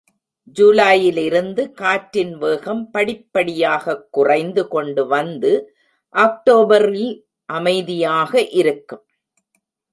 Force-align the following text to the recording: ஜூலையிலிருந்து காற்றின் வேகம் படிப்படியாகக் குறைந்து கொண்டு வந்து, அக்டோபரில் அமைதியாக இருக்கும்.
ஜூலையிலிருந்து 0.53 1.71
காற்றின் 1.71 2.37
வேகம் 2.37 2.89
படிப்படியாகக் 2.93 4.09
குறைந்து 4.11 4.67
கொண்டு 4.67 5.07
வந்து, 5.07 5.75
அக்டோபரில் 6.15 7.25
அமைதியாக 7.45 8.41
இருக்கும். 8.41 9.05